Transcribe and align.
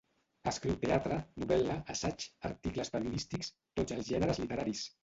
Escriu 0.51 0.77
teatre, 0.85 1.19
novel·la, 1.43 1.77
assaig, 1.95 2.27
articles 2.51 2.95
periodístics… 2.97 3.55
tots 3.79 3.99
els 4.01 4.15
gèneres 4.15 4.45
literaris. 4.47 4.89